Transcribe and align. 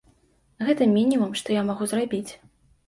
Гэта 0.69 0.87
мінімум, 0.95 1.37
што 1.43 1.47
я 1.59 1.67
магу 1.69 1.83
зрабіць. 1.95 2.29